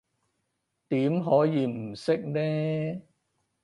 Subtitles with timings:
[0.87, 3.01] 點可以唔識呢？